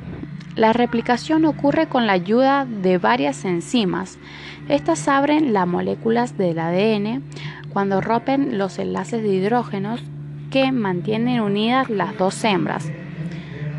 La 0.55 0.73
replicación 0.73 1.47
ocurre 1.47 1.89
con 1.89 2.07
la 2.07 2.13
ayuda 2.13 2.65
de 2.65 2.99
varias 2.99 3.45
enzimas. 3.45 4.21
Estas 4.69 5.09
abren 5.09 5.53
las 5.53 5.67
moléculas 5.67 6.39
del 6.39 6.61
ADN 6.61 7.25
cuando 7.71 8.01
rompen 8.01 8.57
los 8.57 8.79
enlaces 8.79 9.21
de 9.25 9.35
hidrógenos 9.35 10.01
que 10.51 10.73
mantienen 10.73 11.41
unidas 11.41 11.89
las 11.89 12.17
dos 12.19 12.43
hembras. 12.45 12.91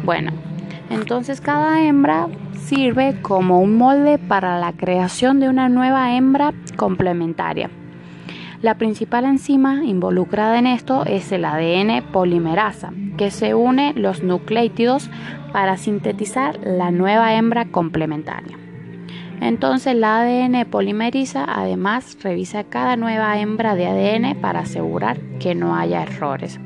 Bueno, 0.04 0.32
entonces 0.90 1.42
cada 1.42 1.84
hembra 1.84 2.28
sirve 2.56 3.22
como 3.22 3.60
un 3.60 3.78
molde 3.78 4.18
para 4.18 4.60
la 4.60 4.74
creación 4.74 5.40
de 5.40 5.50
una 5.50 5.70
nueva 5.70 6.16
hembra 6.16 6.54
complementaria. 6.78 7.70
La 8.62 8.76
principal 8.76 9.26
enzima 9.26 9.84
involucrada 9.84 10.60
en 10.60 10.68
esto 10.68 11.04
es 11.06 11.32
el 11.32 11.46
ADN 11.46 12.04
polimerasa, 12.12 12.94
que 13.18 13.32
se 13.32 13.56
une 13.56 13.94
los 13.96 14.24
nucleótidos 14.24 15.10
para 15.52 15.78
sintetizar 15.78 16.60
la 16.64 16.92
nueva 16.92 17.34
hembra 17.34 17.66
complementaria. 17.66 18.61
Entonces 19.42 19.96
la 19.96 20.22
ADN 20.22 20.66
polimeriza, 20.70 21.44
además 21.48 22.16
revisa 22.22 22.64
cada 22.64 22.96
nueva 22.96 23.40
hembra 23.40 23.74
de 23.74 23.88
ADN 23.88 24.40
para 24.40 24.60
asegurar 24.60 25.20
que 25.40 25.56
no 25.56 25.76
haya 25.76 26.04
errores. 26.04 26.60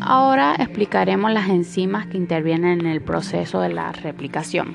Ahora 0.00 0.54
explicaremos 0.58 1.30
las 1.32 1.50
enzimas 1.50 2.06
que 2.06 2.16
intervienen 2.16 2.80
en 2.80 2.86
el 2.86 3.02
proceso 3.02 3.60
de 3.60 3.68
la 3.68 3.92
replicación. 3.92 4.74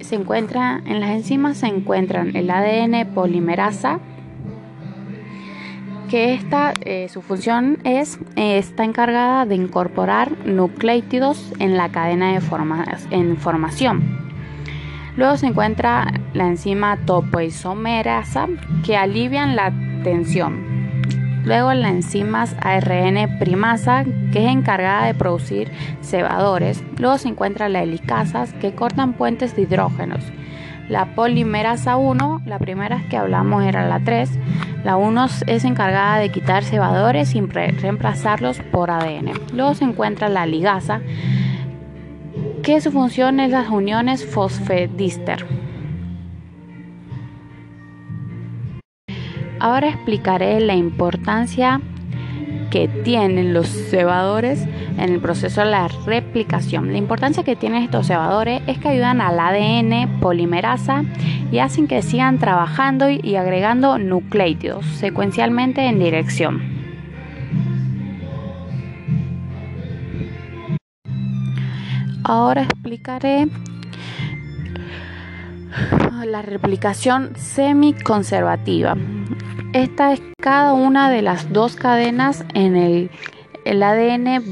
Se 0.00 0.14
encuentra, 0.14 0.80
en 0.86 1.00
las 1.00 1.10
enzimas 1.10 1.58
se 1.58 1.66
encuentran 1.66 2.34
el 2.34 2.48
ADN 2.48 3.12
polimerasa, 3.12 4.00
que 6.08 6.32
esta, 6.32 6.72
eh, 6.86 7.10
su 7.10 7.20
función 7.20 7.80
es, 7.84 8.18
está 8.34 8.84
encargada 8.84 9.44
de 9.44 9.56
incorporar 9.56 10.46
nucleótidos 10.46 11.52
en 11.58 11.76
la 11.76 11.90
cadena 11.90 12.32
de 12.32 12.40
en 13.10 13.36
formación. 13.36 14.27
Luego 15.18 15.36
se 15.36 15.48
encuentra 15.48 16.12
la 16.32 16.46
enzima 16.46 16.96
topoisomerasa 17.04 18.46
que 18.86 18.96
alivian 18.96 19.56
la 19.56 19.72
tensión. 20.04 20.62
Luego 21.44 21.74
la 21.74 21.88
enzima 21.88 22.44
ARN 22.60 23.36
primasa 23.40 24.04
que 24.04 24.44
es 24.44 24.52
encargada 24.52 25.06
de 25.06 25.14
producir 25.14 25.72
cebadores. 26.02 26.84
Luego 26.98 27.18
se 27.18 27.30
encuentra 27.30 27.68
la 27.68 27.82
helicasas 27.82 28.52
que 28.60 28.76
cortan 28.76 29.14
puentes 29.14 29.56
de 29.56 29.62
hidrógenos. 29.62 30.22
La 30.88 31.16
polimerasa 31.16 31.96
1, 31.96 32.42
la 32.46 32.60
primera 32.60 33.02
que 33.10 33.16
hablamos 33.16 33.64
era 33.64 33.88
la 33.88 33.98
3. 33.98 34.30
La 34.84 34.96
1 34.96 35.26
es 35.48 35.64
encargada 35.64 36.18
de 36.18 36.30
quitar 36.30 36.62
cebadores 36.62 37.34
y 37.34 37.40
reemplazarlos 37.40 38.60
por 38.70 38.92
ADN. 38.92 39.32
Luego 39.52 39.74
se 39.74 39.82
encuentra 39.82 40.28
la 40.28 40.46
ligasa 40.46 41.00
que 42.68 42.82
su 42.82 42.92
función 42.92 43.40
es 43.40 43.50
las 43.50 43.70
uniones 43.70 44.26
fosfedíster. 44.26 45.46
Ahora 49.58 49.88
explicaré 49.88 50.60
la 50.60 50.74
importancia 50.74 51.80
que 52.70 52.86
tienen 52.86 53.54
los 53.54 53.68
cebadores 53.68 54.66
en 54.98 55.14
el 55.14 55.18
proceso 55.18 55.62
de 55.62 55.70
la 55.70 55.88
replicación. 55.88 56.92
La 56.92 56.98
importancia 56.98 57.42
que 57.42 57.56
tienen 57.56 57.84
estos 57.84 58.08
cebadores 58.08 58.60
es 58.66 58.76
que 58.76 58.88
ayudan 58.88 59.22
al 59.22 59.40
ADN 59.40 60.20
polimerasa 60.20 61.04
y 61.50 61.60
hacen 61.60 61.88
que 61.88 62.02
sigan 62.02 62.38
trabajando 62.38 63.08
y 63.08 63.36
agregando 63.36 63.96
nucleótidos 63.96 64.84
secuencialmente 64.84 65.86
en 65.86 66.00
dirección. 66.00 66.77
Ahora 72.28 72.64
explicaré 72.64 73.48
la 76.26 76.42
replicación 76.42 77.32
semiconservativa. 77.36 78.98
Esta 79.72 80.12
es 80.12 80.20
cada 80.38 80.74
una 80.74 81.10
de 81.10 81.22
las 81.22 81.50
dos 81.54 81.74
cadenas 81.74 82.44
en 82.52 82.76
el, 82.76 83.10
el 83.64 83.82
ADN 83.82 84.42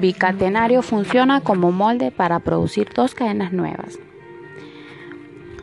bicatenario 0.00 0.82
funciona 0.82 1.40
como 1.40 1.72
molde 1.72 2.12
para 2.12 2.38
producir 2.38 2.90
dos 2.94 3.16
cadenas 3.16 3.52
nuevas. 3.52 3.98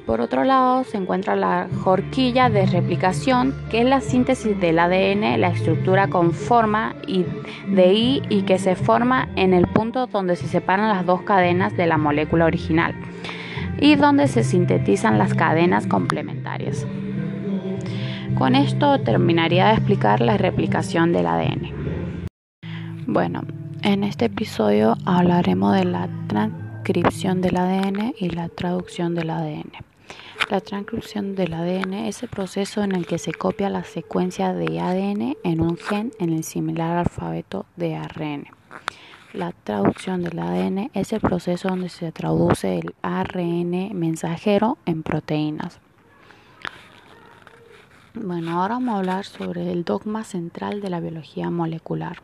Por 0.05 0.21
otro 0.21 0.43
lado, 0.43 0.83
se 0.83 0.97
encuentra 0.97 1.35
la 1.35 1.67
horquilla 1.83 2.49
de 2.49 2.67
replicación, 2.67 3.55
que 3.71 3.81
es 3.81 3.87
la 3.87 4.01
síntesis 4.01 4.59
del 4.59 4.77
ADN, 4.77 5.41
la 5.41 5.47
estructura 5.47 6.09
con 6.09 6.31
forma 6.31 6.95
de 7.67 7.93
I 7.93 8.21
y 8.29 8.43
que 8.43 8.59
se 8.59 8.75
forma 8.75 9.29
en 9.35 9.53
el 9.53 9.65
punto 9.65 10.05
donde 10.05 10.35
se 10.35 10.47
separan 10.47 10.89
las 10.89 11.07
dos 11.07 11.23
cadenas 11.23 11.75
de 11.75 11.87
la 11.87 11.97
molécula 11.97 12.45
original 12.45 12.93
y 13.79 13.95
donde 13.95 14.27
se 14.27 14.43
sintetizan 14.43 15.17
las 15.17 15.33
cadenas 15.33 15.87
complementarias. 15.87 16.85
Con 18.37 18.53
esto 18.53 18.99
terminaría 18.99 19.67
de 19.67 19.73
explicar 19.73 20.21
la 20.21 20.37
replicación 20.37 21.13
del 21.13 21.25
ADN. 21.25 21.71
Bueno, 23.07 23.41
en 23.81 24.03
este 24.03 24.25
episodio 24.25 24.97
hablaremos 25.05 25.73
de 25.73 25.85
la 25.85 26.09
transcripción 26.27 27.41
del 27.41 27.57
ADN 27.57 28.13
y 28.19 28.29
la 28.29 28.49
traducción 28.49 29.15
del 29.15 29.31
ADN. 29.31 29.94
La 30.47 30.61
transcripción 30.61 31.33
del 31.33 31.55
ADN 31.55 31.93
es 31.93 32.21
el 32.21 32.29
proceso 32.29 32.83
en 32.83 32.91
el 32.91 33.07
que 33.07 33.17
se 33.17 33.33
copia 33.33 33.67
la 33.71 33.83
secuencia 33.83 34.53
de 34.53 34.79
ADN 34.79 35.35
en 35.43 35.59
un 35.59 35.75
gen 35.75 36.11
en 36.19 36.31
el 36.33 36.43
similar 36.43 36.97
alfabeto 36.97 37.65
de 37.75 37.95
ARN. 37.95 38.45
La 39.33 39.53
traducción 39.53 40.21
del 40.21 40.37
ADN 40.37 40.91
es 40.93 41.13
el 41.13 41.19
proceso 41.19 41.69
donde 41.69 41.89
se 41.89 42.11
traduce 42.11 42.77
el 42.77 42.93
ARN 43.01 43.97
mensajero 43.97 44.77
en 44.85 45.01
proteínas. 45.01 45.79
Bueno, 48.13 48.61
ahora 48.61 48.75
vamos 48.75 48.93
a 48.93 48.97
hablar 48.99 49.25
sobre 49.25 49.71
el 49.71 49.83
dogma 49.83 50.23
central 50.23 50.79
de 50.79 50.91
la 50.91 50.99
biología 50.99 51.49
molecular. 51.49 52.17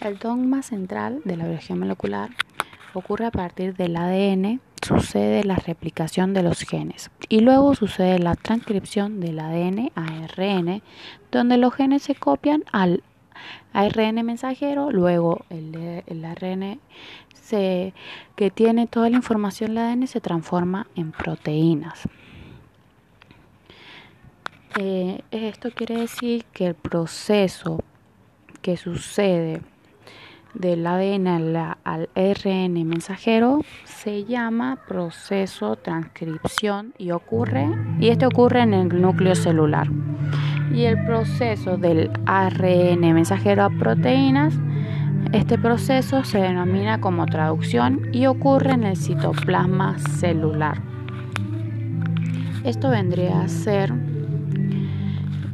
El 0.00 0.18
dogma 0.18 0.62
central 0.62 1.22
de 1.24 1.36
la 1.36 1.44
biología 1.44 1.76
molecular 1.76 2.30
ocurre 2.94 3.26
a 3.26 3.30
partir 3.30 3.76
del 3.76 3.96
ADN, 3.96 4.60
sucede 4.82 5.44
la 5.44 5.56
replicación 5.56 6.34
de 6.34 6.42
los 6.42 6.60
genes 6.60 7.10
y 7.28 7.40
luego 7.40 7.74
sucede 7.74 8.18
la 8.18 8.34
transcripción 8.34 9.20
del 9.20 9.38
ADN 9.38 9.92
a 9.94 10.24
ARN, 10.24 10.82
donde 11.30 11.56
los 11.56 11.74
genes 11.74 12.02
se 12.02 12.14
copian 12.14 12.64
al 12.72 13.02
ARN 13.72 14.24
mensajero, 14.24 14.90
luego 14.90 15.44
el, 15.50 16.24
ARN 16.24 16.80
que 18.36 18.50
tiene 18.54 18.86
toda 18.86 19.10
la 19.10 19.16
información 19.16 19.74
del 19.74 19.78
ADN 19.78 20.06
se 20.06 20.20
transforma 20.20 20.86
en 20.94 21.10
proteínas. 21.12 22.08
Eh, 24.78 25.20
esto 25.32 25.70
quiere 25.72 25.96
decir 25.96 26.44
que 26.52 26.66
el 26.68 26.74
proceso 26.74 27.82
que 28.62 28.76
sucede 28.76 29.62
del 30.54 30.86
ADN 30.86 31.26
al, 31.26 31.56
al, 31.84 32.08
RN 32.14 32.84
mensajero 32.84 33.60
se 33.84 34.24
llama 34.24 34.78
proceso 34.88 35.76
transcripción 35.76 36.94
y 36.98 37.10
ocurre 37.12 37.68
y 37.98 38.08
este 38.08 38.26
ocurre 38.26 38.62
en 38.62 38.74
el 38.74 39.00
núcleo 39.00 39.34
celular. 39.34 39.88
Y 40.74 40.84
el 40.84 41.04
proceso 41.04 41.76
del 41.76 42.10
ARN 42.26 43.00
mensajero 43.12 43.64
a 43.64 43.70
proteínas, 43.70 44.54
este 45.32 45.58
proceso 45.58 46.24
se 46.24 46.38
denomina 46.38 47.00
como 47.00 47.26
traducción 47.26 48.08
y 48.12 48.26
ocurre 48.26 48.72
en 48.72 48.84
el 48.84 48.96
citoplasma 48.96 49.98
celular. 49.98 50.82
Esto 52.64 52.90
vendría 52.90 53.40
a 53.40 53.48
ser 53.48 53.92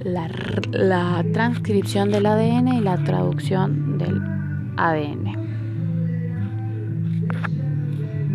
la, 0.07 1.25
transcripción 1.33 2.11
del 2.11 2.27
ADN 2.27 2.69
y 2.69 2.81
la 2.81 2.97
traducción 3.05 3.99
del 3.99 4.36
ADN. 4.79 5.36